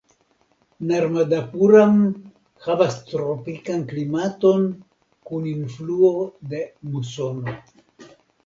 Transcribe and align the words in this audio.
Narmadapuram 0.91 1.99
havas 2.67 2.97
tropikan 3.11 3.83
klimaton 3.91 4.67
kun 5.29 5.47
influo 5.55 6.11
de 6.55 6.67
musono. 6.95 7.59